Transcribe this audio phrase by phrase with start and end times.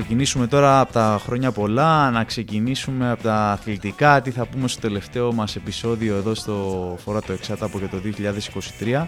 [0.00, 4.80] ξεκινήσουμε τώρα από τα χρόνια πολλά, να ξεκινήσουμε από τα αθλητικά, τι θα πούμε στο
[4.80, 7.96] τελευταίο μας επεισόδιο εδώ στο Φορά το Εξάταπο για το
[8.80, 9.06] 2023.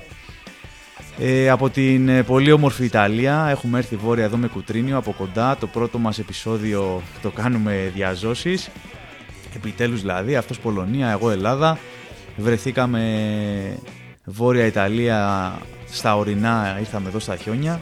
[1.18, 5.56] Ε, από την ε, πολύ όμορφη Ιταλία έχουμε έρθει βόρεια εδώ με κουτρίνιο από κοντά.
[5.56, 8.70] Το πρώτο μας επεισόδιο το κάνουμε διαζώσεις.
[9.56, 11.78] Επιτέλους δηλαδή, αυτός Πολωνία, εγώ Ελλάδα.
[12.36, 13.78] Βρεθήκαμε
[14.24, 15.52] βόρεια Ιταλία
[15.90, 17.80] στα ορεινά, ήρθαμε εδώ στα χιόνια.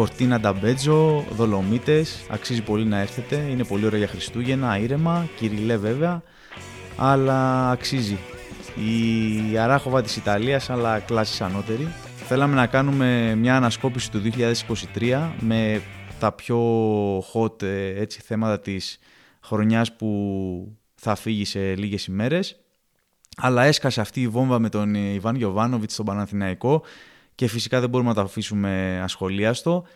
[0.00, 3.36] Κορτίνα Νταμπέτζο, Δολομίτες, αξίζει πολύ να έρθετε.
[3.36, 6.22] Είναι πολύ ωραία για Χριστούγεννα, ήρεμα, κυριλέ βέβαια,
[6.96, 8.18] αλλά αξίζει.
[8.76, 11.88] Η Αράχοβα της Ιταλίας, αλλά κλάσης ανώτερη.
[12.26, 14.22] Θέλαμε να κάνουμε μια ανασκόπηση του
[14.98, 15.82] 2023 με
[16.18, 16.58] τα πιο
[17.18, 18.98] hot ε, έτσι, θέματα της
[19.40, 22.60] χρονιάς που θα φύγει σε λίγες ημέρες.
[23.36, 26.82] Αλλά έσκασε αυτή η βόμβα με τον Ιβάν Γιωβάνοβιτς στον Παναθηναϊκό
[27.40, 29.86] και φυσικά δεν μπορούμε να το αφήσουμε ασχολίαστο.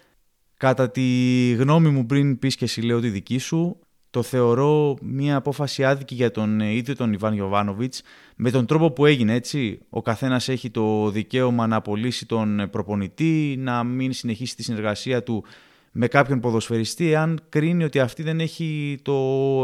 [0.64, 3.78] Κατά τη γνώμη μου πριν πεις και εσύ λέω τη δική σου,
[4.10, 8.02] το θεωρώ μια απόφαση άδικη για τον ίδιο τον Ιβάν Γιωβάνοβιτς
[8.36, 9.80] με τον τρόπο που έγινε έτσι.
[9.90, 15.44] Ο καθένας έχει το δικαίωμα να απολύσει τον προπονητή, να μην συνεχίσει τη συνεργασία του
[15.92, 19.14] με κάποιον ποδοσφαιριστή αν κρίνει ότι αυτή δεν έχει το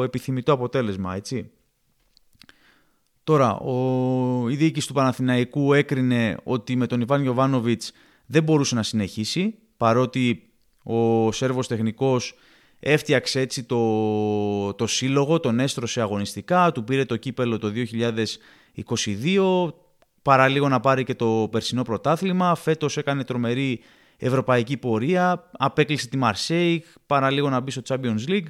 [0.04, 1.50] επιθυμητό αποτέλεσμα, έτσι.
[3.24, 7.92] Τώρα, ο, η διοίκηση του Παναθηναϊκού έκρινε ότι με τον Ιβάν Γιωβάνοβιτς
[8.26, 10.49] δεν μπορούσε να συνεχίσει, παρότι
[10.82, 12.34] ο Σέρβος τεχνικός
[12.80, 17.72] έφτιαξε έτσι το, το σύλλογο, τον έστρωσε αγωνιστικά, του πήρε το κύπελο το
[19.14, 19.72] 2022,
[20.22, 23.80] παραλίγο να πάρει και το περσινό πρωτάθλημα, φέτος έκανε τρομερή
[24.16, 28.46] ευρωπαϊκή πορεία, απέκλεισε τη Marseille, παραλίγο να μπει στο Champions League,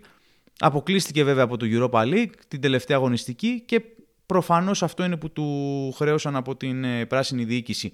[0.58, 3.82] αποκλείστηκε βέβαια από το Europa League την τελευταία αγωνιστική και
[4.26, 7.92] προφανώς αυτό είναι που του χρέωσαν από την ε, πράσινη διοίκηση.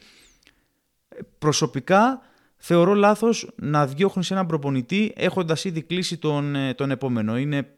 [1.39, 2.23] Προσωπικά
[2.57, 7.39] θεωρώ λάθος να διώχνεις έναν προπονητή έχοντας ήδη κλείσει τον, ε, τον επόμενο.
[7.39, 7.75] Είναι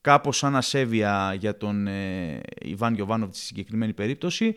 [0.00, 4.54] κάπως σαν ασέβεια για τον ε, Ιβάν Γιωβάνοβιτς στη συγκεκριμένη περίπτωση.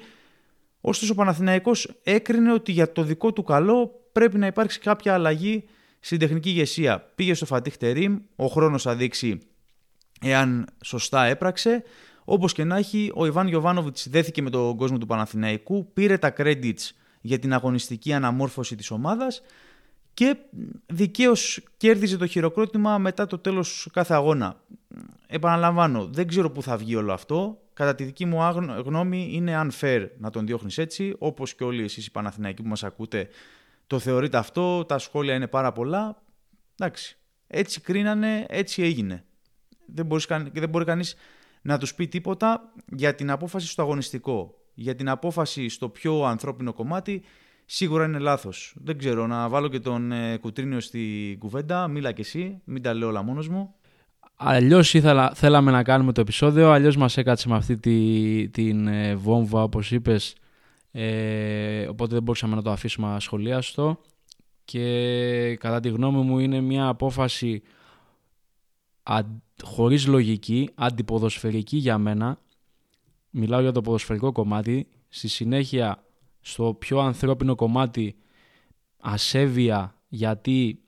[0.82, 5.64] Ωστόσο ο Παναθηναϊκός έκρινε ότι για το δικό του καλό πρέπει να υπάρξει κάποια αλλαγή
[6.00, 7.12] στην τεχνική ηγεσία.
[7.16, 9.40] Πήγε στο Φατίχ Τερίμ, ο χρόνος θα δείξει
[10.22, 11.84] εάν σωστά έπραξε.
[12.26, 16.34] Όπως και να έχει, ο Ιβάν Γιωβάνοβιτς δέθηκε με τον κόσμο του Παναθηναϊκού, πήρε τα
[16.38, 16.90] credits
[17.26, 19.42] για την αγωνιστική αναμόρφωση της ομάδας
[20.14, 20.38] και
[20.86, 24.62] δικαίως κέρδιζε το χειροκρότημα μετά το τέλος κάθε αγώνα.
[25.28, 27.62] Επαναλαμβάνω, δεν ξέρω πού θα βγει όλο αυτό.
[27.74, 28.42] Κατά τη δική μου
[28.86, 32.84] γνώμη είναι unfair να τον διώχνεις έτσι, όπως και όλοι εσείς οι Παναθηναϊκοί που μας
[32.84, 33.28] ακούτε
[33.88, 36.22] το θεωρείτε αυτό, τα σχόλια είναι πάρα πολλά.
[36.76, 39.26] Εντάξει, έτσι κρίνανε, έτσι έγινε.
[39.86, 41.16] Δεν, μπορείς, δεν μπορεί κανείς
[41.62, 44.65] να τους πει τίποτα για την απόφαση στο αγωνιστικό.
[44.76, 47.24] Για την απόφαση στο πιο ανθρώπινο κομμάτι
[47.66, 48.76] σίγουρα είναι λάθος.
[48.78, 52.94] Δεν ξέρω, να βάλω και τον ε, Κουτρίνιο στη κουβέντα, μίλα και εσύ, μην τα
[52.94, 53.76] λέω όλα μόνος μου.
[54.36, 54.96] Αλλιώς
[55.34, 59.92] θέλαμε να κάνουμε το επεισόδιο, αλλιώς μας έκατσε με αυτή τη, την ε, βόμβα, όπως
[59.92, 60.36] είπες.
[60.92, 64.00] Ε, οπότε δεν μπορούσαμε να το αφήσουμε ασχολίαστο.
[64.66, 67.62] Και κατά τη γνώμη μου είναι μια απόφαση
[69.64, 72.40] χωρίς λογική, αντιποδοσφαιρική για μένα,
[73.38, 76.04] μιλάω για το ποδοσφαιρικό κομμάτι, στη συνέχεια
[76.42, 78.16] στο πιο ανθρώπινο κομμάτι
[79.00, 80.80] ασέβεια γιατί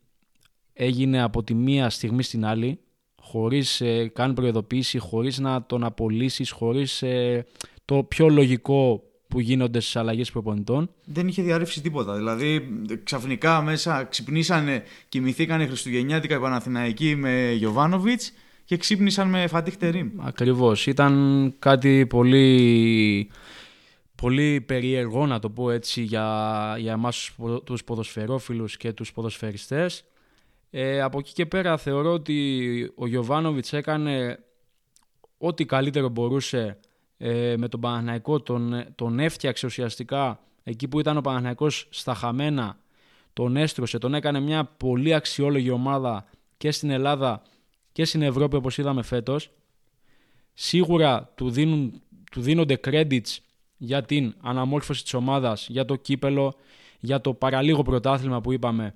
[0.74, 2.80] έγινε από τη μία στιγμή στην άλλη,
[3.22, 7.46] χωρίς ε, καν προειδοποίηση, χωρίς να τον απολύσεις, χωρίς ε,
[7.86, 10.90] το πιο λογικό που γίνονται στις αλλαγές προπονητών.
[11.06, 12.16] Δεν είχε διαρρεύσει τίποτα.
[12.16, 12.68] Δηλαδή,
[13.04, 18.34] ξαφνικά μέσα ξυπνήσανε, κοιμηθήκανε Χριστουγεννιάτικα οι Παναθηναϊκοί με Γιωβάνοβιτς
[18.68, 20.10] και ξύπνησαν με Φατίχ Τερίμ.
[20.18, 20.88] Ακριβώς.
[20.88, 23.32] Ήταν κάτι πολύ,
[24.16, 27.32] πολύ περίεργο, να το πω έτσι, για, για εμάς
[27.64, 30.04] τους ποδοσφαιρόφιλους και τους ποδοσφαιριστές.
[30.70, 34.40] Ε, από εκεί και πέρα θεωρώ ότι ο Γιωβάνοβιτς έκανε
[35.38, 36.80] ό,τι καλύτερο μπορούσε
[37.18, 42.78] ε, με τον Παναθηναϊκό, τον, τον έφτιαξε ουσιαστικά εκεί που ήταν ο Παναθηναϊκός στα χαμένα,
[43.34, 46.26] τον έστρωσε, τον έκανε μια πολύ αξιόλογη ομάδα
[46.58, 47.42] και στην Ελλάδα
[47.98, 49.50] και στην Ευρώπη όπως είδαμε φέτος.
[50.54, 52.02] Σίγουρα του, δίνουν,
[52.32, 53.38] του δίνονται credits
[53.78, 56.56] για την αναμόρφωση της ομάδας, για το κύπελο,
[57.00, 58.94] για το παραλίγο πρωτάθλημα που είπαμε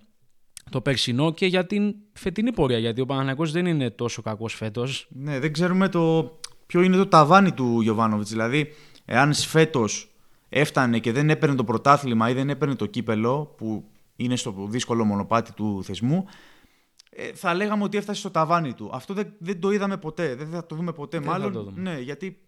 [0.70, 5.08] το περσινό και για την φετινή πορεία, γιατί ο Παναθηναϊκός δεν είναι τόσο κακός φέτος.
[5.10, 6.32] Ναι, δεν ξέρουμε το
[6.66, 8.30] ποιο είναι το ταβάνι του Γιωβάνοβιτς.
[8.30, 8.74] Δηλαδή,
[9.06, 10.12] εάν φέτος
[10.50, 13.84] έφτανε και δεν έπαιρνε το πρωτάθλημα ή δεν έπαιρνε το κύπελο, που
[14.16, 16.32] είναι στο δύσκολο μονοπάτι του θεσμού, ε,
[17.34, 18.90] θα λέγαμε ότι έφτασε στο ταβάνι του.
[18.94, 20.36] Αυτό δεν, δεν το είδαμε ποτέ.
[20.36, 21.20] Δεν θα το δούμε ποτέ.
[21.20, 21.82] Δεν Μάλλον, το δούμε.
[21.82, 22.42] ναι, γιατί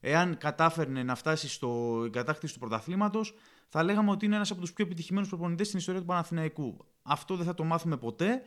[0.00, 3.34] εάν κατάφερνε να φτάσει στο κατάκτηση του πρωταθλήματος,
[3.68, 6.76] θα λέγαμε ότι είναι ένας από τους πιο επιτυχημένους προπονητές στην ιστορία του Παναθηναϊκού.
[7.02, 8.42] Αυτό δεν θα το μάθουμε ποτέ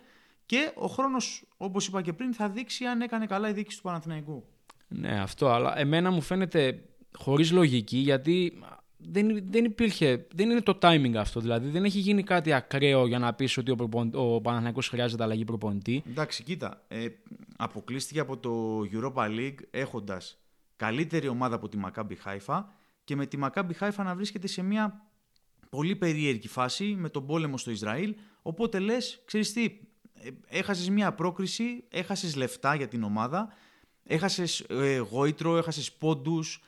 [0.46, 3.84] Και ο χρόνος, όπως είπα και πριν, θα δείξει αν έκανε καλά η δίκηση του
[3.84, 4.46] Παναθηναϊκού.
[4.88, 5.50] Ναι, αυτό.
[5.50, 6.84] Αλλά εμένα μου φαίνεται
[7.18, 8.54] χωρίς λογική γιατί
[9.10, 11.40] δεν, δεν υπήρχε, δεν είναι το timing αυτό.
[11.40, 13.78] Δηλαδή δεν έχει γίνει κάτι ακραίο για να πεις ότι ο,
[14.14, 16.04] ο Παναθηναϊκός χρειάζεται αλλαγή προπονητή.
[16.10, 16.82] Εντάξει, κοίτα.
[16.88, 17.08] Ε,
[17.58, 20.38] αποκλείστηκε από το Europa League έχοντας
[20.76, 22.64] καλύτερη ομάδα από τη Maccabi Haifa
[23.04, 25.06] και με τη Maccabi Haifa να βρίσκεται σε μια
[25.70, 28.16] πολύ περίεργη φάση με τον πόλεμο στο Ισραήλ.
[28.42, 29.80] Οπότε λες, ξέρεις τι,
[30.14, 33.54] ε, έχασες μια πρόκριση, έχασες λεφτά για την ομάδα,
[34.04, 36.64] έχασες ε, γόητρο, έχασες πόντους.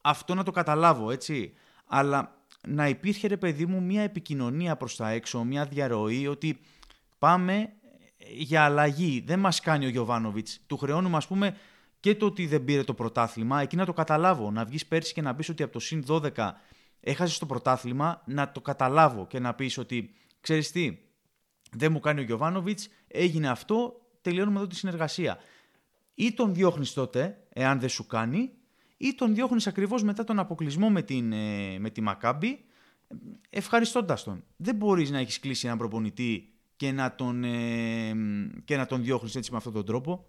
[0.00, 1.54] Αυτό να το καταλάβω, έτσι
[1.88, 2.36] αλλά
[2.66, 6.58] να υπήρχε ρε παιδί μου μια επικοινωνία προς τα έξω, μια διαρροή ότι
[7.18, 7.72] πάμε
[8.32, 9.22] για αλλαγή.
[9.26, 10.60] Δεν μας κάνει ο Γιωβάνοβιτς.
[10.66, 11.56] Του χρεώνουμε ας πούμε
[12.00, 14.50] και το ότι δεν πήρε το πρωτάθλημα, εκεί να το καταλάβω.
[14.50, 16.30] Να βγεις πέρσι και να πεις ότι από το συν 12
[17.00, 20.98] έχασες το πρωτάθλημα, να το καταλάβω και να πεις ότι ξέρεις τι,
[21.70, 25.38] δεν μου κάνει ο Γιωβάνοβιτς, έγινε αυτό, τελειώνουμε εδώ τη συνεργασία.
[26.14, 28.52] Ή τον διώχνεις τότε, εάν δεν σου κάνει,
[28.98, 32.64] ή τον διώχνεις ακριβώς μετά τον αποκλεισμό με, την, ε, με τη Μακάμπη
[33.50, 34.44] ευχαριστώντας τον.
[34.56, 38.14] Δεν μπορείς να έχεις κλείσει έναν προπονητή και να τον, ε,
[38.64, 40.26] και να τον διώχνεις έτσι με αυτόν τον τρόπο.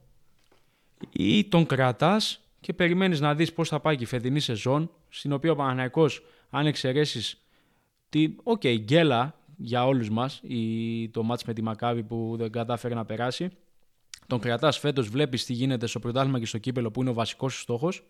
[1.11, 5.31] Ή τον κρατάς και περιμένεις να δεις πώς θα πάει και η φετινή σεζόν στην
[5.31, 7.43] οποία ο Παναθηναϊκός αν εξαιρέσεις
[8.09, 12.51] τι, OK, okay, γκέλα για όλους μας η, το ματς με τη Μακάμπι που δεν
[12.51, 13.49] κατάφερε να περάσει
[14.27, 17.53] τον κρατάς φέτος, βλέπεις τι γίνεται στο πρωτάθλημα και στο κύπελο που είναι ο βασικός
[17.53, 18.03] σου στόχος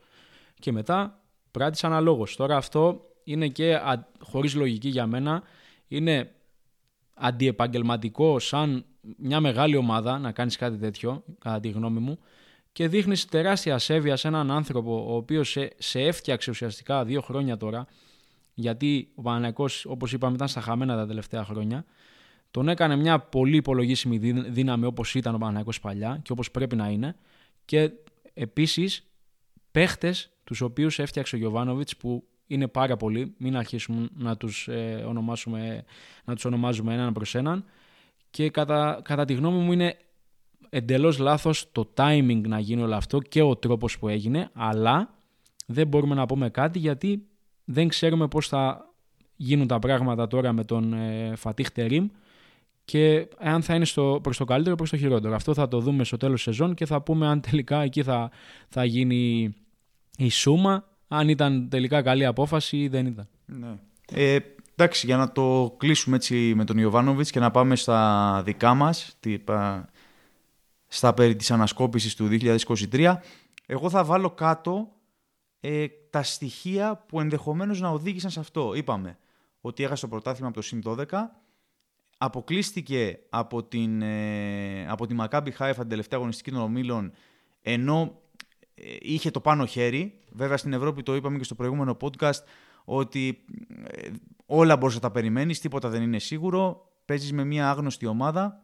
[0.60, 2.36] και μετά πράττεις αναλόγως.
[2.36, 5.44] Τώρα αυτό είναι και α, χωρίς λογική για μένα,
[5.88, 6.32] είναι
[7.14, 8.86] αντιεπαγγελματικό σαν
[9.18, 12.20] μια μεγάλη ομάδα να κάνεις κάτι τέτοιο, κατά τη γνώμη μου,
[12.72, 17.58] και δείχνεις τεράστια ασέβεια σε έναν άνθρωπο ο οποίος σε, σε έφτιαξε ουσιαστικά δύο χρόνια
[17.58, 17.88] τώρα,
[18.54, 21.86] γιατί ο Παναγιακός, όπως είπαμε, ήταν στα χαμένα τα τελευταία χρόνια,
[22.52, 24.18] τον έκανε μια πολύ υπολογίσιμη
[24.50, 27.16] δύναμη όπως ήταν ο Παναγιακός παλιά και όπως πρέπει να είναι
[27.66, 27.92] και
[28.34, 29.04] επίσης
[29.72, 35.04] παίχτες τους οποίους έφτιαξε ο Γιωβάνοβιτς που είναι πάρα πολλοί, μην αρχίσουμε να τους, ε,
[35.08, 35.84] ονομάσουμε,
[36.26, 37.66] να τους ονομάζουμε έναν προς έναν
[38.30, 39.98] και κατά, κατά τη γνώμη μου είναι
[40.70, 45.14] εντελώς λάθος το timing να γίνει όλο αυτό και ο τρόπος που έγινε, αλλά
[45.66, 47.28] δεν μπορούμε να πούμε κάτι γιατί
[47.66, 48.94] δεν ξέρουμε πώς θα
[49.36, 52.08] γίνουν τα πράγματα τώρα με τον ε, Φατίχ Τερίμ
[52.86, 55.36] και αν θα είναι στο, προς το καλύτερο ή προς το χειρότερο.
[55.36, 58.32] Αυτό θα το δούμε στο τέλος σεζόν και θα πούμε αν τελικά εκεί θα,
[58.70, 59.54] θα γίνει
[60.26, 63.28] η σούμα, αν ήταν τελικά καλή απόφαση ή δεν ήταν.
[63.46, 63.78] Ναι.
[64.12, 64.40] Ε,
[64.76, 69.16] εντάξει, για να το κλείσουμε έτσι με τον Ιωβάνοβιτς και να πάμε στα δικά μας,
[69.20, 69.90] τύπα,
[70.88, 73.16] στα περί της ανασκόπησης του 2023,
[73.66, 74.92] εγώ θα βάλω κάτω
[75.60, 78.74] ε, τα στοιχεία που ενδεχομένως να οδήγησαν σε αυτό.
[78.74, 79.18] Είπαμε
[79.62, 81.04] ότι έχασε το πρωτάθλημα από το ΣΥΝ 12,
[82.18, 87.12] αποκλείστηκε από, την, ε, από τη Μακάμπι Χάιφα την τελευταία αγωνιστική των ομίλων,
[87.62, 88.28] ενώ ε,
[89.00, 90.20] είχε το πάνω χέρι.
[90.32, 92.40] Βέβαια στην Ευρώπη το είπαμε και στο προηγούμενο podcast
[92.86, 93.46] ότι
[93.84, 94.10] ε,
[94.46, 96.92] όλα μπορείς να τα περιμένεις, τίποτα δεν είναι σίγουρο.
[97.06, 98.64] Παίζεις με μια άγνωστη ομάδα.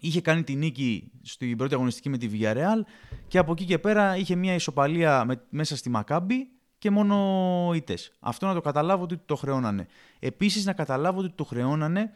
[0.00, 2.80] Είχε κάνει τη νίκη στην πρώτη αγωνιστική με τη Villarreal
[3.28, 8.12] και από εκεί και πέρα είχε μια ισοπαλία με, μέσα στη Μακάμπη και μόνο ήττες.
[8.20, 9.86] Αυτό να το καταλάβω ότι το χρεώνανε.
[10.18, 12.12] Επίσης να καταλάβω ότι το χρεώνανε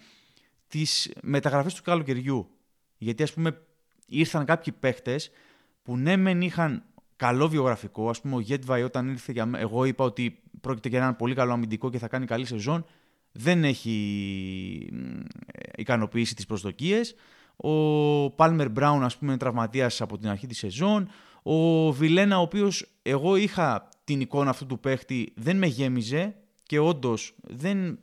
[0.68, 2.48] τις μεταγραφές του καλοκαιριού.
[2.98, 3.60] Γιατί ας πούμε
[4.06, 5.30] ήρθαν κάποιοι παίχτες
[5.82, 6.84] που ναι μεν είχαν
[7.16, 8.08] καλό βιογραφικό.
[8.08, 11.52] Α πούμε, ο Γέτβαϊ όταν ήρθε για εγώ είπα ότι πρόκειται για έναν πολύ καλό
[11.52, 12.84] αμυντικό και θα κάνει καλή σεζόν.
[13.32, 14.90] Δεν έχει
[15.76, 17.14] ικανοποιήσει τις προσδοκίες.
[17.56, 21.08] Ο Πάλμερ Μπράουν, ας πούμε, είναι τραυματία από την αρχή της σεζόν.
[21.42, 26.78] Ο Βιλένα, ο οποίος εγώ είχα την εικόνα αυτού του παίχτη, δεν με γέμιζε και
[26.78, 27.98] όντως δεν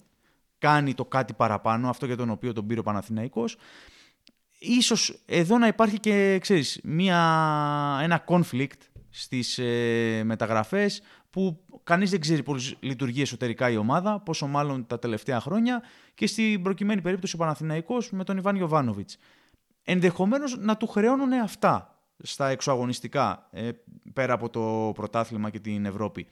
[0.57, 3.57] κάνει το κάτι παραπάνω, αυτό για τον οποίο τον πήρε ο Παναθηναϊκός.
[4.59, 7.19] Ίσως εδώ να υπάρχει και, ξέρεις, μια,
[8.01, 8.79] ένα conflict
[9.11, 14.99] στις ε, μεταγραφές που κανείς δεν ξέρει πώς λειτουργεί εσωτερικά η ομάδα, πόσο μάλλον τα
[14.99, 19.17] τελευταία χρόνια και στην προκειμένη περίπτωση ο Παναθηναϊκός με τον Ιβάν Ιωβάνοβιτς.
[19.83, 23.69] Ενδεχομένως να του χρεώνουν αυτά στα εξωαγωνιστικά ε,
[24.13, 26.27] πέρα από το πρωτάθλημα και την Ευρώπη.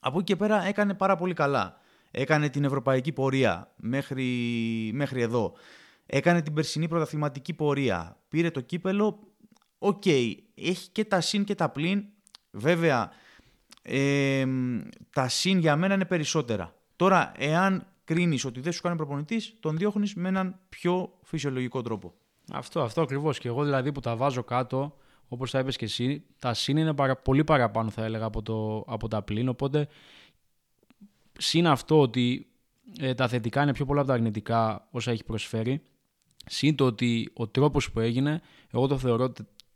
[0.00, 1.76] Από εκεί και πέρα έκανε πάρα πολύ καλά.
[2.10, 4.26] Έκανε την ευρωπαϊκή πορεία μέχρι,
[4.94, 5.52] μέχρι εδώ.
[6.06, 8.16] Έκανε την περσινή πρωταθληματική πορεία.
[8.28, 9.18] Πήρε το κύπελο
[9.78, 10.04] οκ,
[10.68, 12.04] έχει και τα συν και τα πλην.
[12.50, 13.10] Βέβαια,
[13.82, 14.46] ε,
[15.12, 16.74] τα συν για μένα είναι περισσότερα.
[16.96, 22.14] Τώρα, εάν κρίνεις ότι δεν σου κάνει προπονητής, τον διώχνεις με έναν πιο φυσιολογικό τρόπο.
[22.52, 23.38] Αυτό, αυτό ακριβώς.
[23.38, 24.96] Και εγώ δηλαδή που τα βάζω κάτω,
[25.28, 28.84] όπως τα είπες και εσύ, τα συν είναι πάρα, πολύ παραπάνω, θα έλεγα, από, το,
[28.86, 29.48] από τα πλην.
[29.48, 29.88] Οπότε,
[31.38, 32.46] συν αυτό ότι
[32.98, 35.82] ε, τα θετικά είναι πιο πολλά από τα αρνητικά όσα έχει προσφέρει,
[36.46, 38.40] Συν το ότι ο τρόπος που έγινε,
[38.70, 39.32] εγώ το θεωρώ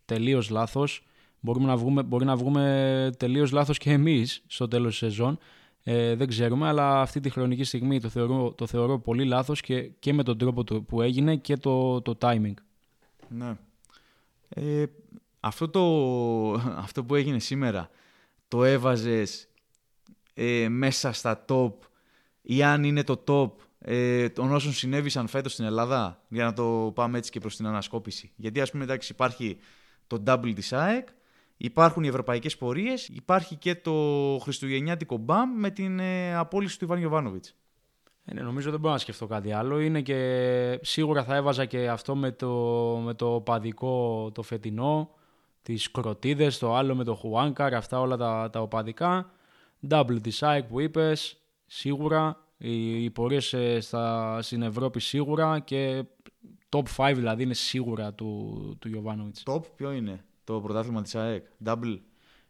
[0.06, 1.06] τελείως λάθος.
[1.40, 5.38] Μπορούμε να βγούμε, μπορεί να βγούμε τελείως λάθος και εμείς στο τέλος της σεζόν.
[5.82, 9.82] Ε, δεν ξέρουμε, αλλά αυτή τη χρονική στιγμή το θεωρώ, το θεωρώ πολύ λάθος και,
[9.82, 12.54] και με τον τρόπο που έγινε και το, το timing.
[13.28, 13.56] Ναι.
[14.48, 14.84] Ε,
[15.40, 15.82] αυτό, το,
[16.84, 17.90] αυτό που έγινε σήμερα,
[18.48, 19.48] το έβαζες
[20.34, 21.72] ε, μέσα στα top
[22.42, 26.92] ή αν είναι το top ε, των όσων συνέβησαν φέτος στην Ελλάδα, για να το
[26.94, 28.32] πάμε έτσι και προς την ανασκόπηση.
[28.36, 29.58] Γιατί ας πούμε εντάξει υπάρχει
[30.06, 31.08] το double της ΑΕΚ,
[31.56, 33.92] υπάρχουν οι ευρωπαϊκές πορείες, υπάρχει και το
[34.42, 37.54] χριστουγεννιάτικο μπαμ με την ε, απόλυση του Ιβάν Γιωβάνοβιτς.
[38.24, 39.80] Ε, ναι, νομίζω δεν μπορώ να σκεφτώ κάτι άλλο.
[39.80, 42.50] Είναι και σίγουρα θα έβαζα και αυτό με το,
[43.04, 45.10] με το παδικό το φετινό,
[45.62, 49.30] τις κροτίδες, το άλλο με το Χουάνκαρ, αυτά όλα τα, τα οπαδικά.
[49.88, 51.36] Double της ΑΕΚ που είπες,
[51.66, 52.40] σίγουρα.
[52.58, 56.04] Οι, οι πορείες ε, στα, στην Ευρώπη σίγουρα και
[56.68, 59.42] top 5 δηλαδή είναι σίγουρα του, του Γιωβάνοβιτς.
[59.46, 61.98] Top ποιο είναι, το πρωτάθλημα της ΑΕΚ, double.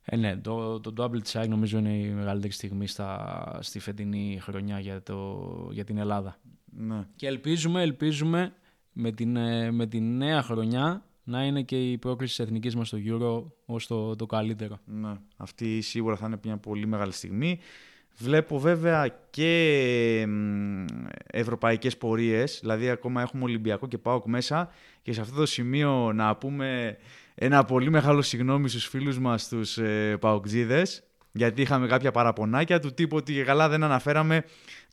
[0.02, 4.38] Ε, ναι, το, το double της ΑΕΚ νομίζω είναι η μεγαλύτερη στιγμή στα, στη φετινή
[4.40, 6.38] χρονιά για, το, για την Ελλάδα.
[6.64, 7.06] Ναι.
[7.16, 8.54] Και ελπίζουμε, ελπίζουμε
[8.92, 12.86] με την, ε, με την νέα χρονιά να είναι και η πρόκληση της εθνικής μας
[12.86, 14.78] στο Euro ως το, το καλύτερο.
[14.84, 17.58] Ναι, αυτή σίγουρα θα είναι μια πολύ μεγάλη στιγμή.
[18.18, 20.28] Βλέπω βέβαια και
[21.26, 24.70] ευρωπαϊκές πορείες, δηλαδή ακόμα έχουμε Ολυμπιακό και ΠΑΟΚ μέσα
[25.02, 26.96] και σε αυτό το σημείο να πούμε
[27.34, 32.94] ένα πολύ μεγάλο συγγνώμη στους φίλους μας τους ε, ΠΑΟΚτζίδες γιατί είχαμε κάποια παραπονάκια του
[32.94, 34.44] τύπου ότι καλά δεν αναφέραμε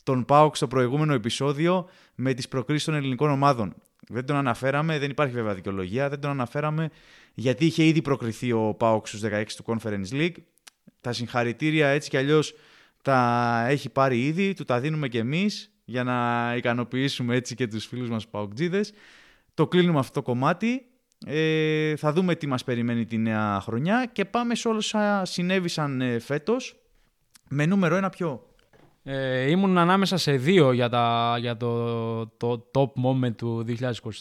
[0.02, 3.74] τον ΠΑΟΚ στο προηγούμενο επεισόδιο με τις προκρίσεις των ελληνικών ομάδων.
[4.08, 6.90] Δεν τον αναφέραμε, δεν υπάρχει βέβαια δικαιολογία, δεν τον αναφέραμε
[7.34, 10.34] γιατί είχε ήδη προκριθεί ο ΠΑΟΚ στους 16 του Conference League.
[11.00, 12.54] Τα συγχαρητήρια έτσι κι αλλιώς
[13.04, 17.86] τα έχει πάρει ήδη, του τα δίνουμε κι εμείς για να ικανοποιήσουμε έτσι και τους
[17.86, 18.92] φίλους μας παοκτζίδες.
[19.54, 20.86] Το κλείνουμε αυτό το κομμάτι.
[21.26, 26.00] Ε, θα δούμε τι μας περιμένει τη νέα χρονιά και πάμε σε όλα όσα συνέβησαν
[26.00, 26.76] ε, φέτος.
[27.48, 28.46] Με νούμερο ένα ποιο;
[29.02, 33.64] Ε, ήμουν ανάμεσα σε δύο για, τα, για το, το top moment του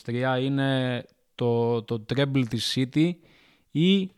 [0.06, 0.40] 2023.
[0.42, 1.04] Είναι
[1.36, 3.12] το, το treble της City
[3.72, 4.12] ή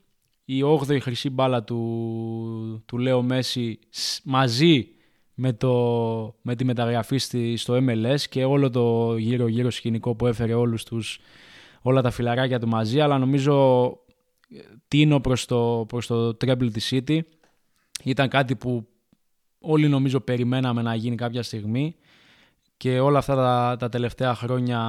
[0.45, 3.79] η 8η χρυσή μπάλα του, του Λέο Μέση
[4.23, 4.87] μαζί
[5.33, 10.53] με, το, με τη μεταγραφή στη, στο MLS και όλο το γύρω-γύρω σκηνικό που έφερε
[10.53, 11.19] όλους τους,
[11.81, 13.97] όλα τα φιλαράκια του μαζί, αλλά νομίζω
[14.87, 17.19] τίνω προς το, προς το treble της City.
[18.03, 18.87] Ήταν κάτι που
[19.59, 21.95] όλοι νομίζω περιμέναμε να γίνει κάποια στιγμή
[22.77, 24.79] και όλα αυτά τα, τα τελευταία χρόνια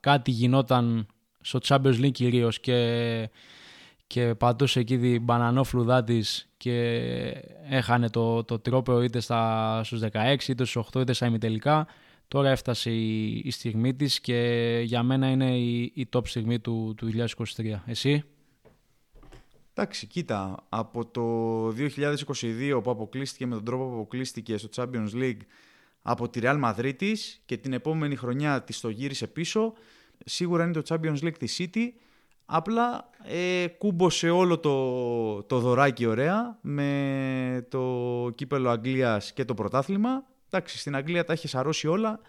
[0.00, 1.06] κάτι γινόταν
[1.40, 3.30] στο Champions League κυρίως και
[4.06, 6.90] και πατούσε εκεί την μπανανόφλουδά της και
[7.68, 11.86] έχανε το, το τρόπο είτε στα, στους 16 είτε στους 8 είτε στα ημιτελικά.
[12.28, 16.94] Τώρα έφτασε η, η στιγμή της και για μένα είναι η, η top στιγμή του,
[16.96, 17.10] του
[17.56, 17.80] 2023.
[17.86, 18.24] Εσύ;
[19.74, 25.40] Εντάξει, κοίτα, από το 2022 που αποκλείστηκε με τον τρόπο που αποκλείστηκε στο Champions League
[26.02, 29.72] από τη Real Madrid και την επόμενη χρονιά της το γύρισε πίσω,
[30.24, 31.88] σίγουρα είναι το Champions League της City
[32.46, 37.82] Απλά ε, κούμπωσε όλο το, το δωράκι ωραία με το
[38.34, 40.24] κύπελο Αγγλίας και το πρωτάθλημα.
[40.50, 42.20] Εντάξει, στην Αγγλία τα είχε σαρώσει όλα.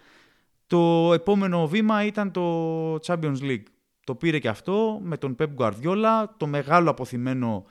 [0.67, 3.63] Το επόμενο βήμα ήταν το Champions League.
[4.03, 7.65] Το πήρε και αυτό με τον Pep Guardiola, το μεγάλο αποθυμένο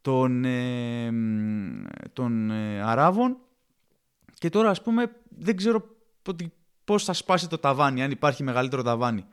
[0.00, 1.10] των, ε,
[2.12, 3.36] των ε, Αράβων.
[4.38, 5.84] Και τώρα ας πούμε δεν ξέρω
[6.84, 9.24] πώς θα σπάσει το ταβάνι, αν υπάρχει μεγαλύτερο ταβάνι.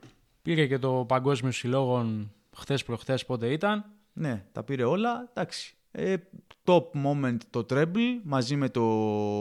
[0.41, 3.85] Πήρε και το Παγκόσμιο Συλλόγων χθες προχθές πότε ήταν.
[4.13, 5.29] Ναι, τα πήρε όλα.
[5.33, 5.75] Εντάξει.
[5.91, 6.15] Ε,
[6.63, 8.83] top moment το treble μαζί με το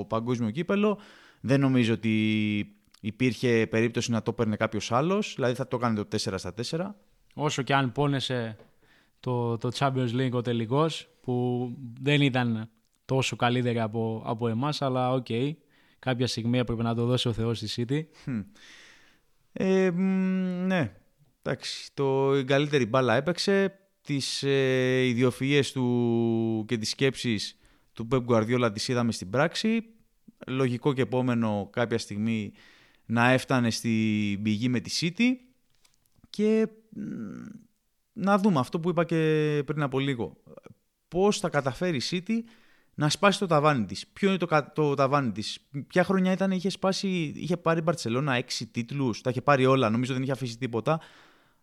[0.08, 0.98] παγκόσμιο κύπελο.
[1.40, 5.32] Δεν νομίζω ότι υπήρχε περίπτωση να το παίρνει κάποιος άλλος.
[5.34, 6.94] Δηλαδή θα το έκανε το 4 στα 4.
[7.34, 8.56] Όσο και αν πόνεσε
[9.20, 11.70] το, το Champions League ο τελικός, που
[12.00, 12.68] δεν ήταν
[13.04, 15.26] τόσο καλύτερη από, από εμάς, αλλά OK.
[15.28, 15.52] Okay,
[15.98, 18.32] κάποια στιγμή έπρεπε να το δώσει ο Θεός στη City.
[19.58, 19.90] Ε,
[20.66, 20.92] ναι,
[21.46, 23.78] Εντάξει, το, η καλύτερη μπάλα έπαιξε.
[24.00, 27.58] Τις ε, ιδιοφυΐες του και τις σκέψεις
[27.92, 29.84] του Pep Guardiola τις είδαμε στην πράξη.
[30.46, 32.52] Λογικό και επόμενο κάποια στιγμή
[33.06, 35.32] να έφτανε στην πηγή με τη City.
[36.30, 36.68] Και
[38.12, 40.36] να δούμε αυτό που είπα και πριν από λίγο.
[41.08, 42.38] Πώς θα καταφέρει η City
[42.94, 44.06] να σπάσει το ταβάνι της.
[44.06, 45.58] Ποιο είναι το, το ταβάνι της.
[45.86, 49.90] Ποια χρονιά ήταν, είχε, σπάσει, είχε πάρει η Μπαρτσελώνα 6 τίτλους, τα είχε πάρει όλα,
[49.90, 51.00] νομίζω δεν είχε αφήσει τίποτα.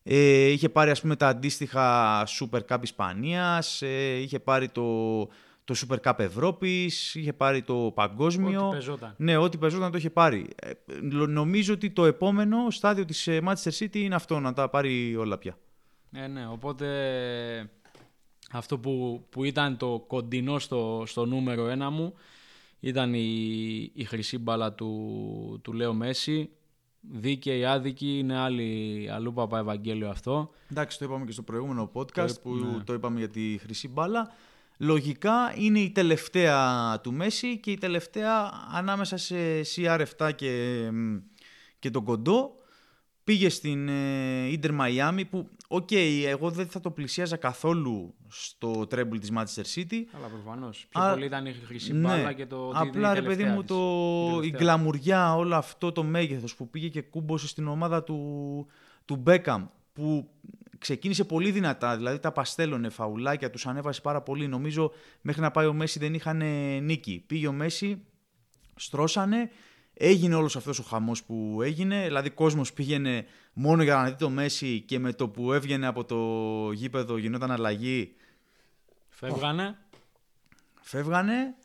[0.04, 5.20] Ε, είχε πάρει ας πούμε τα αντίστοιχα Super Cup Ισπανίας, ε, είχε πάρει το,
[5.64, 8.68] το Super Cup Ευρώπης, είχε πάρει το παγκόσμιο.
[8.68, 9.14] Ό,τι πεζόταν.
[9.18, 10.48] Ναι, ό,τι πεζόταν το είχε πάρει.
[10.56, 10.72] Ε,
[11.28, 15.38] νομίζω ότι το επόμενο στάδιο της ε, Manchester City είναι αυτό, να τα πάρει όλα
[15.38, 15.58] πια.
[16.12, 16.88] Ε, ναι, οπότε
[18.52, 22.14] αυτό που, που ήταν το κοντινό στο, στο νούμερο ένα μου
[22.80, 26.50] ήταν η, η χρυσή μπάλα του, του Λέο Μέση.
[27.12, 30.50] Δίκαιη, άδικη, είναι άλλη αλλού παπά Ευαγγέλιο αυτό.
[30.72, 32.84] Εντάξει, το είπαμε και στο προηγούμενο podcast Το- που ναι.
[32.84, 34.32] το είπαμε για τη χρυσή μπάλα.
[34.78, 39.36] Λογικά είναι η τελευταία του Μέση και η τελευταία ανάμεσα σε
[39.76, 41.16] CR7 και, μ,
[41.80, 42.56] και τον Κοντό.
[43.24, 45.92] Πήγε στην ε, Ίντερ Μαϊάμι που, οκ,
[46.26, 50.02] εγώ δεν θα το πλησίαζα καθόλου στο τρέμπλ της Manchester City.
[50.16, 50.86] Αλλά προφανώς.
[50.90, 52.08] Πιο Α, πολύ ήταν η χρυσή ναι.
[52.08, 52.68] μπάλα και το.
[52.68, 53.70] ότι είναι Απλά η ρε παιδί τελευταία μου της.
[53.70, 54.60] το, Η η τελευταία.
[54.60, 58.68] γκλαμουριά, όλο αυτό το μέγεθος που πήγε και κούμπωσε στην ομάδα του,
[59.06, 60.30] του Μπέκαμ που
[60.78, 64.48] ξεκίνησε πολύ δυνατά, δηλαδή τα παστέλωνε φαουλάκια, τους ανέβασε πάρα πολύ.
[64.48, 67.24] Νομίζω μέχρι να πάει ο Μέση δεν είχαν ε, νίκη.
[67.28, 68.06] Πήγε ο Μέση,
[68.76, 69.50] στρώσανε,
[69.94, 74.30] έγινε όλος αυτός ο χαμός που έγινε, δηλαδή κόσμος πήγαινε μόνο για να δει το
[74.30, 78.16] Μέση και με το που έβγαινε από το γήπεδο γινόταν αλλαγή
[79.10, 79.78] Φεύγανε.
[80.82, 81.56] φεύγανε.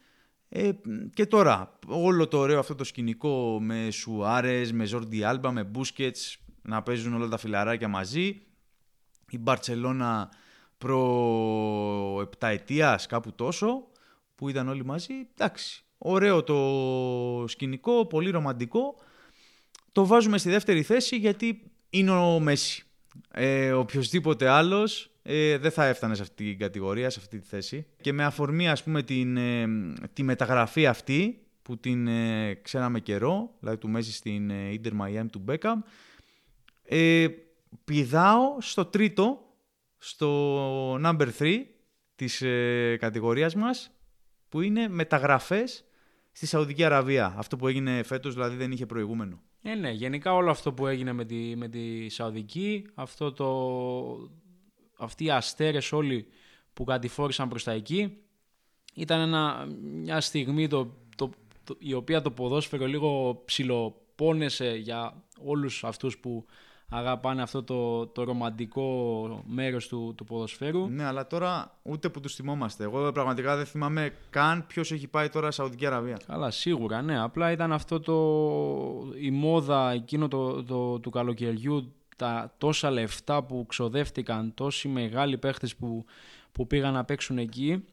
[0.48, 0.70] Ε,
[1.14, 6.38] και τώρα, όλο το ωραίο αυτό το σκηνικό με Σουάρες, με Ζόρντι Άλμπα, με Μπούσκετς,
[6.62, 8.42] να παίζουν όλα τα φιλαράκια μαζί.
[9.30, 10.30] Η Μπαρτσελώνα
[10.78, 13.86] προ επταετίας, κάπου τόσο,
[14.34, 15.14] που ήταν όλοι μαζί.
[15.34, 18.94] Εντάξει, ωραίο το σκηνικό, πολύ ρομαντικό.
[19.92, 22.82] Το βάζουμε στη δεύτερη θέση γιατί είναι ο Μέση.
[23.30, 27.86] Ε, οποιοςδήποτε άλλος ε, δεν θα έφτανε σε αυτή την κατηγορία, σε αυτή τη θέση.
[28.00, 29.66] Και με αφορμή ας πούμε την, ε,
[30.12, 35.26] τη μεταγραφή αυτή που την ε, ξέραμε καιρό, δηλαδή του Μέση στην ε, Inter Miami
[35.32, 35.76] του Beckham,
[36.82, 37.26] ε,
[37.84, 39.38] πηδάω στο τρίτο,
[39.98, 41.60] στο number 3
[42.16, 43.90] της ε, κατηγορίας μας,
[44.48, 45.84] που είναι μεταγραφές
[46.38, 47.34] στη Σαουδική Αραβία.
[47.36, 49.40] Αυτό που έγινε φέτος δηλαδή δεν είχε προηγούμενο.
[49.62, 53.48] Ε, ναι, γενικά όλο αυτό που έγινε με τη, με τη Σαουδική, αυτό το,
[54.98, 56.26] αυτοί οι αστέρες όλοι
[56.72, 58.16] που κατηφόρησαν προς τα εκεί,
[58.94, 61.30] ήταν ένα, μια στιγμή το, το,
[61.64, 66.46] το- η οποία το ποδόσφαιρο λίγο ψιλοπόνεσε για όλους αυτούς που
[66.90, 70.88] αγαπάνε αυτό το, το ρομαντικό μέρος του, του ποδοσφαίρου.
[70.88, 72.84] Ναι, αλλά τώρα ούτε που τους θυμόμαστε.
[72.84, 76.18] Εγώ πραγματικά δεν θυμάμαι καν ποιος έχει πάει τώρα Σαουδική Αραβία.
[76.26, 77.20] Καλά, σίγουρα, ναι.
[77.20, 83.64] Απλά ήταν αυτό το, η μόδα εκείνο το, το, του καλοκαιριού, τα τόσα λεφτά που
[83.68, 86.04] ξοδεύτηκαν, τόσοι μεγάλοι παίχτες που,
[86.52, 87.84] που πήγαν να παίξουν εκεί,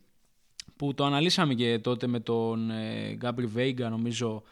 [0.75, 4.43] που το αναλύσαμε και τότε με τον ε, Γκάμπρι Βέιγκα, νομίζω,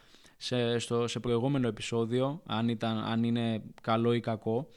[0.44, 4.68] σε, στο, σε προηγούμενο επεισόδιο, αν, ήταν, αν είναι καλό ή κακό.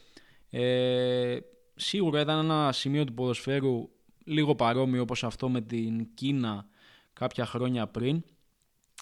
[0.49, 1.38] Ε,
[1.75, 3.89] σίγουρα ήταν ένα σημείο του ποδοσφαίρου
[4.23, 6.67] λίγο παρόμοιο όπως αυτό με την Κίνα
[7.13, 8.23] κάποια χρόνια πριν.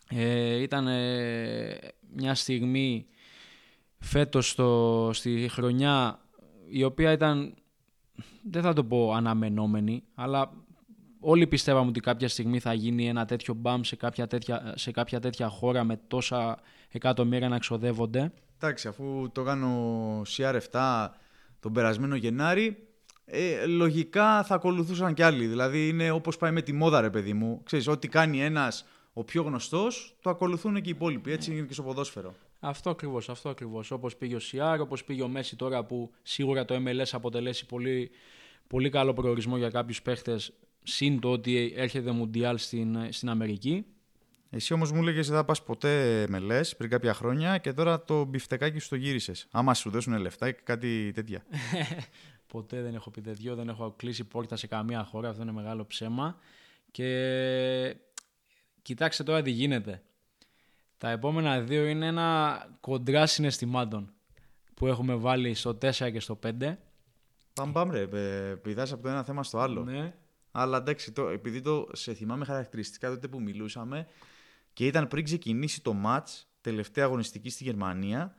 [0.10, 1.78] Ε, ήταν ε,
[2.15, 3.06] μια στιγμή
[3.99, 6.19] φέτος στο, στη χρονιά
[6.69, 7.56] η οποία ήταν,
[8.43, 10.64] δεν θα το πω αναμενόμενη, αλλά
[11.27, 15.19] όλοι πιστεύαμε ότι κάποια στιγμή θα γίνει ένα τέτοιο μπαμ σε κάποια τέτοια, σε κάποια
[15.19, 16.59] τέτοια χώρα με τόσα
[16.91, 18.31] εκατομμύρια να ξοδεύονται.
[18.55, 21.07] Εντάξει, αφού το κάνω CR7
[21.59, 22.88] τον περασμένο Γενάρη,
[23.25, 25.47] ε, λογικά θα ακολουθούσαν κι άλλοι.
[25.47, 27.61] Δηλαδή είναι όπως πάει με τη μόδα, ρε παιδί μου.
[27.63, 31.31] Ξέρεις, ό,τι κάνει ένας ο πιο γνωστός, το ακολουθούν και οι υπόλοιποι.
[31.31, 32.35] Έτσι είναι και στο ποδόσφαιρο.
[32.59, 33.91] Αυτό ακριβώς, αυτό ακριβώς.
[33.91, 38.11] Όπως πήγε ο Σιάρ, όπως πήγε ο Μέση τώρα που σίγουρα το MLS αποτελέσει πολύ,
[38.67, 40.53] πολύ καλό προορισμό για κάποιους παίχτες.
[40.88, 43.86] Συν το ότι έρχεται Μουντιάλ στην, στην Αμερική.
[44.50, 48.04] Εσύ όμως μου έλεγες δεν θα πας ποτέ με λες πριν κάποια χρόνια και τώρα
[48.04, 49.48] το μπιφτεκάκι σου το γύρισες.
[49.52, 51.45] Άμα σου δώσουν λεφτά και κάτι τέτοια.
[52.54, 55.86] Ποτέ δεν έχω πει τέτοιο, δεν έχω κλείσει πόρτα σε καμία χώρα, αυτό είναι μεγάλο
[55.86, 56.38] ψέμα.
[56.91, 57.95] Και
[58.82, 60.04] κοιτάξτε τώρα τι γίνεται.
[60.98, 64.13] Τα επόμενα δύο είναι ένα κοντράστ συναισθημάτων
[64.74, 66.76] που έχουμε βάλει στο 4 και στο 5.
[67.54, 68.02] Πάμε πάμε ρε,
[68.50, 69.84] ε, πηδάς από το ένα θέμα στο άλλο.
[69.84, 70.13] Ναι.
[70.57, 74.07] Αλλά εντάξει, το, επειδή το σε θυμάμαι χαρακτηριστικά τότε που μιλούσαμε
[74.73, 78.35] και ήταν πριν ξεκινήσει το match, τελευταία αγωνιστική στη Γερμανία,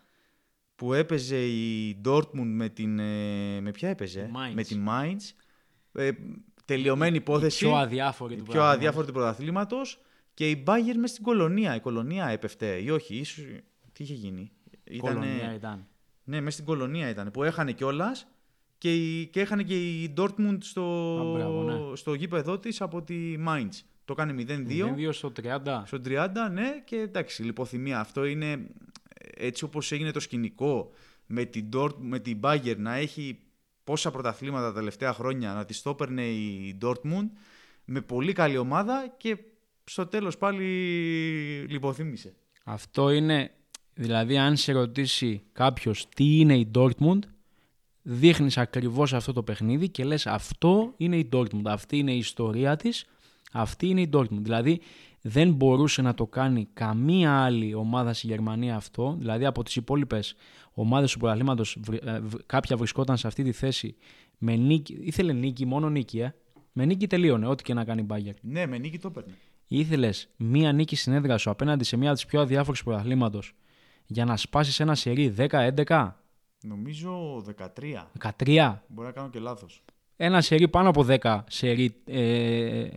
[0.74, 2.98] που έπαιζε η Dortmund με την...
[2.98, 4.55] ε, με ποια έπαιζε; Mainz.
[4.55, 5.20] Με τη Mainz.
[5.92, 6.11] Ε,
[6.64, 7.64] τελειωμένη υπόθεση.
[7.64, 8.76] πιο αδιάφορη η του πιο πράγματος.
[8.76, 10.00] αδιάφορη του πρωταθλήματος
[10.35, 11.74] και η Bayern μες στην κολονία.
[11.74, 13.44] Η κολονία έπεφτε ή όχι, ίσως...
[13.92, 14.52] Τι είχε γίνει;
[14.98, 15.87] Κολονία ήταν.
[16.24, 17.31] Ναι, μέσα στην κολονία ήταν.
[17.31, 18.26] Που έχανε κιόλας
[18.79, 20.83] και, η- και έχανε και η Dortmund στο,
[21.21, 21.97] Α, μπράβο, ναι.
[21.97, 23.81] στο γήπεδο της από τη Mainz.
[24.05, 24.95] Το έκανε 0-2.
[24.97, 25.83] 2 στο 30.
[25.87, 28.01] Στο 30, ναι, και εντάξει, λιποθυμία.
[28.01, 28.67] Αυτό είναι
[29.37, 30.91] έτσι όπως έγινε το σκηνικό
[31.27, 33.39] με την, Dort, με την Bayern να έχει
[33.85, 37.29] πόσα πρωταθλήματα τα τελευταία χρόνια, να της το έπαιρνε η Dortmund.
[37.85, 39.37] με πολύ καλή ομάδα και
[39.85, 40.65] στο τέλος πάλι
[41.69, 42.35] λιποθύμησε.
[42.65, 43.51] Αυτό είναι,
[43.95, 47.19] δηλαδή αν σε ρωτήσει κάποιος τι είναι η Dortmund,
[48.09, 52.77] δείχνεις ακριβώς αυτό το παιχνίδι και λες αυτό είναι η Dortmund, αυτή είναι η ιστορία
[52.77, 53.05] της,
[53.53, 54.38] αυτή είναι η Dortmund.
[54.40, 54.81] Δηλαδή
[55.21, 60.35] δεν μπορούσε να το κάνει καμία άλλη ομάδα στη Γερμανία αυτό, δηλαδή από τις υπόλοιπες
[60.73, 63.97] ομάδες του πρωταθλήματος ε, κάποια βρισκόταν σε αυτή τη θέση
[64.38, 66.35] με νίκη, ήθελε νίκη, μόνο νίκη, ε.
[66.73, 68.38] Με νίκη τελείωνε, ό,τι και να κάνει η Bayern.
[68.40, 69.35] Ναι, με νίκη το έπαιρνε.
[69.66, 73.55] Ήθελες μία νίκη στην σου απέναντι σε μία από τις πιο αδιάφορες πρωταθλήματος
[74.07, 76.11] για να σπάσεις ένα σερί 10-11.
[76.62, 78.11] Νομίζω 13.
[78.38, 78.81] 13.
[78.88, 79.83] Μπορεί να κάνω και λάθος.
[80.16, 82.88] Ένα σερί πάνω από 10 σερί, ε,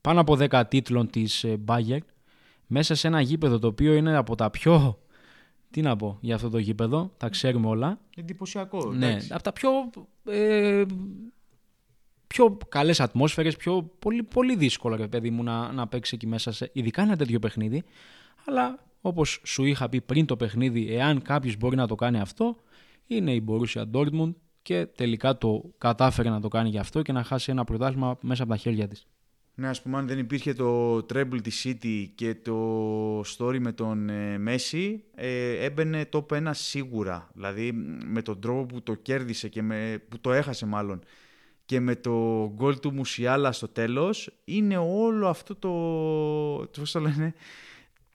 [0.00, 1.98] πάνω από 10 τίτλων της ε, Bayern
[2.66, 4.98] μέσα σε ένα γήπεδο το οποίο είναι από τα πιο.
[5.70, 8.00] Τι να πω για αυτό το γήπεδο, τα ξέρουμε όλα.
[8.16, 8.92] Εντυπωσιακό.
[8.92, 9.70] Ναι, από τα πιο
[10.24, 10.84] ε,
[12.26, 16.52] πιο καλές ατμόσφαιρες, πιο πολύ, πολύ δύσκολα ρε παιδί μου να, να παίξει εκεί μέσα,
[16.52, 17.82] σε, ειδικά ένα τέτοιο παιχνίδι.
[18.46, 22.56] Αλλά όπως σου είχα πει πριν το παιχνίδι, εάν κάποιος μπορεί να το κάνει αυτό,
[23.06, 27.22] είναι η Borussia Dortmund και τελικά το κατάφερε να το κάνει γι' αυτό και να
[27.22, 29.06] χάσει ένα πρωτάθλημα μέσα από τα χέρια της.
[29.54, 34.08] Ναι, ας πούμε αν δεν υπήρχε το treble της City και το story με τον
[34.08, 37.30] ε, Messi, ε, έμπαινε top 1 σίγουρα.
[37.34, 37.72] Δηλαδή
[38.06, 41.02] με τον τρόπο που το κέρδισε και με, που το έχασε μάλλον
[41.64, 47.34] και με το γκολ του Μουσιάλα στο τέλος είναι όλο αυτό το, το λένε,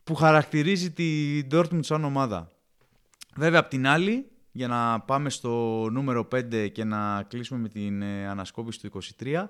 [0.07, 2.51] που χαρακτηρίζει τη Dortmund σαν ομάδα.
[3.35, 8.01] Βέβαια απ' την άλλη, για να πάμε στο νούμερο 5 και να κλείσουμε με την
[8.01, 9.45] ε, ανασκόπηση του 23,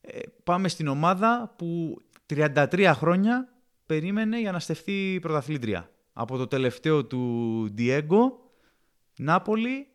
[0.00, 2.00] ε, πάμε στην ομάδα που
[2.34, 3.48] 33 χρόνια
[3.86, 5.90] περίμενε για να στεφθεί πρωταθλήτρια.
[6.12, 8.20] Από το τελευταίο του Diego,
[9.18, 9.86] Νάπολη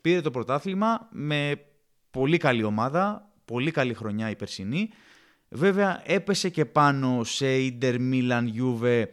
[0.00, 1.60] πήρε το πρωτάθλημα με
[2.10, 4.88] πολύ καλή ομάδα, πολύ καλή χρονιά η περσινή.
[5.48, 9.04] Βέβαια έπεσε και πάνω σε Inter Milan Juve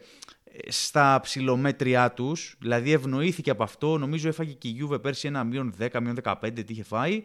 [0.68, 5.74] στα ψηλομέτριά τους, δηλαδή ευνοήθηκε από αυτό, νομίζω έφαγε και η Juve πέρσι ένα μείον
[5.80, 7.22] 10, μείον 15 τι είχε φάει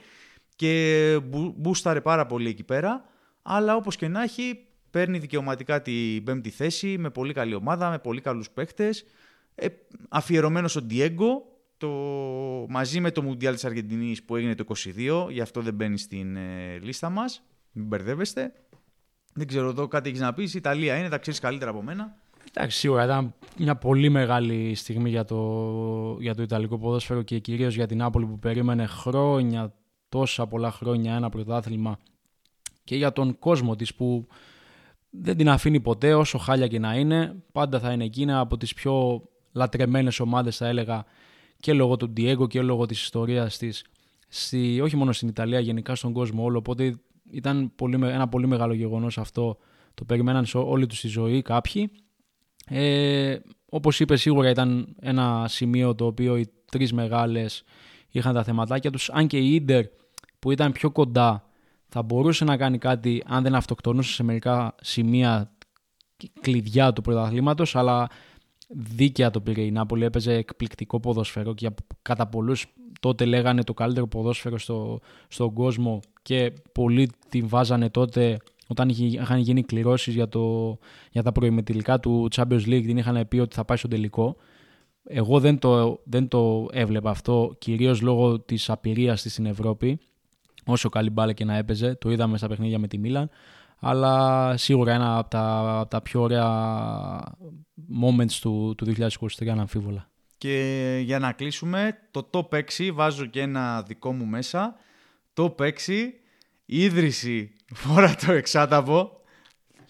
[0.56, 1.20] και
[1.56, 3.06] μπούσταρε πάρα πολύ εκεί πέρα,
[3.42, 8.00] αλλά όπως και να έχει παίρνει δικαιωματικά την πέμπτη θέση με πολύ καλή ομάδα, με
[8.00, 9.06] πολύ καλούς παίχτες,
[9.56, 9.68] ε,
[10.10, 11.28] αφιερωμένος ο Diego,
[11.78, 11.90] το,
[12.70, 14.66] μαζί με το Μουντιάλ της Αργεντινής που έγινε το
[14.96, 18.54] 22, γι' αυτό δεν μπαίνει στην ε, λίστα μας, μην μπερδεύεστε.
[19.34, 22.18] Δεν ξέρω εδώ κάτι έχεις να πεις, η Ιταλία είναι, τα ξέρεις καλύτερα από μένα.
[22.54, 27.76] Εντάξει, σίγουρα ήταν μια πολύ μεγάλη στιγμή για το, για το Ιταλικό ποδόσφαιρο και κυρίως
[27.76, 29.74] για την Άπολη που περίμενε χρόνια,
[30.10, 31.98] τόσα πολλά χρόνια ένα πρωτάθλημα
[32.84, 34.28] και για τον κόσμο της που
[35.10, 37.44] δεν την αφήνει ποτέ όσο χάλια και να είναι.
[37.52, 41.06] Πάντα θα είναι εκείνα από τις πιο λατρεμένες ομάδες θα έλεγα
[41.60, 43.86] και λόγω του Diego και λόγω της ιστορίας της
[44.28, 46.58] στη, όχι μόνο στην Ιταλία, γενικά στον κόσμο όλο.
[46.58, 47.00] Οπότε
[47.32, 49.58] ήταν πολύ, ένα πολύ μεγάλο γεγονός αυτό.
[49.94, 51.92] Το περιμέναν σε όλη τους τη ζωή κάποιοι.
[52.70, 53.38] Ε,
[53.70, 57.64] όπως είπες σίγουρα ήταν ένα σημείο το οποίο οι τρεις μεγάλες
[58.10, 59.10] είχαν τα θεματάκια τους.
[59.10, 59.86] Αν και η Ίντερ
[60.40, 61.44] που ήταν πιο κοντά
[61.88, 65.52] θα μπορούσε να κάνει κάτι αν δεν αυτοκτονούσε σε μερικά σημεία
[66.42, 68.10] κλειδιά του πρωταθλήματος αλλά
[68.68, 71.70] δίκαια το πήρε η Νάπολη, έπαιζε εκπληκτικό ποδόσφαιρο και
[72.02, 72.66] κατά πολλούς
[73.00, 78.38] τότε λέγανε το καλύτερο ποδόσφαιρο στο, στον κόσμο και πολλοί την βάζανε τότε
[78.72, 80.78] όταν είχαν γίνει κληρώσεις για, το,
[81.12, 84.36] για τα προημετρικά του Champions League την είχαν πει ότι θα πάει στο τελικό.
[85.04, 90.00] Εγώ δεν το, δεν το έβλεπα αυτό, κυρίως λόγω της απειρίας της στην Ευρώπη,
[90.66, 93.30] όσο καλή μπάλα και να έπαιζε, το είδαμε στα παιχνίδια με τη Μίλαν
[93.80, 96.48] αλλά σίγουρα ένα από τα, τα πιο ωραία
[98.04, 100.10] moments του, του 2023 αναμφίβολα.
[100.38, 104.76] Και για να κλείσουμε, το top 6 βάζω και ένα δικό μου μέσα.
[105.34, 105.72] Top 6,
[106.70, 109.12] ίδρυση φορά το εξάταπο.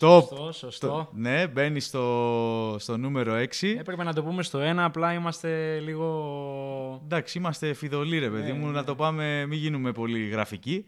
[0.02, 0.22] Top.
[0.22, 1.10] Σωστό, σωστό.
[1.13, 3.76] ναι, μπαίνει στο, στο νούμερο 6.
[3.80, 7.02] Έπρεπε να το πούμε στο 1, απλά είμαστε λίγο...
[7.04, 8.72] Εντάξει, είμαστε φιδωλοί ρε παιδί ναι, μου, ναι.
[8.72, 10.86] να το πάμε, μην γίνουμε πολύ γραφικοί.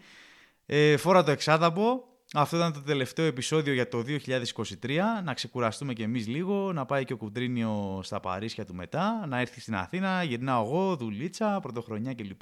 [0.66, 4.98] Ε, φορά το εξάταπο, αυτό ήταν το τελευταίο επεισόδιο για το 2023.
[5.24, 9.40] Να ξεκουραστούμε κι εμείς λίγο, να πάει και ο Κουντρίνιο στα Παρίσια του μετά, να
[9.40, 12.42] έρθει στην Αθήνα, γυρνάω εγώ, δουλίτσα, πρωτοχρονιά κλπ.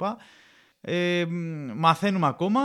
[0.80, 1.26] Ε,
[1.74, 2.60] μαθαίνουμε ακόμα.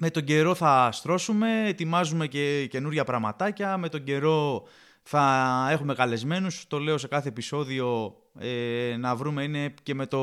[0.00, 3.76] Με τον καιρό θα στρώσουμε, ετοιμάζουμε και καινούρια πραγματάκια.
[3.76, 4.66] Με τον καιρό
[5.02, 6.66] θα έχουμε καλεσμένους.
[6.66, 10.18] Το λέω σε κάθε επεισόδιο ε, να βρούμε είναι και με το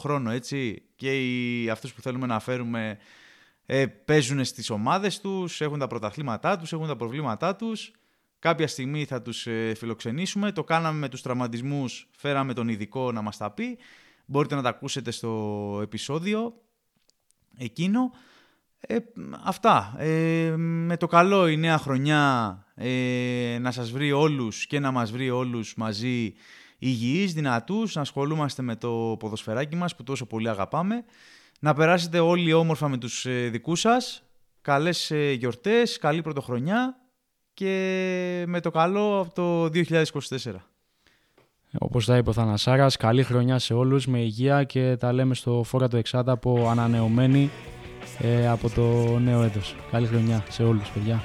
[0.00, 0.82] χρόνο, έτσι.
[0.96, 2.98] Και οι, αυτούς που θέλουμε να φέρουμε
[3.66, 7.92] ε, παίζουν στις ομάδες τους, έχουν τα πρωταθλήματά τους, έχουν τα προβλήματά τους.
[8.38, 10.52] Κάποια στιγμή θα τους ε, φιλοξενήσουμε.
[10.52, 13.78] Το κάναμε με τους τραυματισμούς, φέραμε τον ειδικό να μας τα πει.
[14.26, 16.54] Μπορείτε να τα ακούσετε στο επεισόδιο
[17.56, 18.10] εκείνο.
[18.86, 18.96] Ε,
[19.44, 19.94] αυτά.
[19.98, 25.12] Ε, με το καλό η νέα χρονιά ε, να σας βρει όλους και να μας
[25.12, 26.34] βρει όλους μαζί
[26.78, 31.04] υγιείς, δυνατούς, να ασχολούμαστε με το ποδοσφαιράκι μας που τόσο πολύ αγαπάμε.
[31.60, 34.22] Να περάσετε όλοι όμορφα με τους ε, δικούς σας.
[34.60, 36.96] Καλές ε, γιορτές, καλή πρωτοχρονιά
[37.54, 40.12] και με το καλό από το 2024.
[41.78, 45.62] Όπως τα είπε ο Θανασάρας, καλή χρονιά σε όλους με υγεία και τα λέμε στο
[45.62, 47.81] φόρα του Εξάτα από ανανεωμένη ε,
[48.50, 49.74] από το νέο έτος.
[49.90, 51.22] Καλή χρονιά σε όλους παιδιά.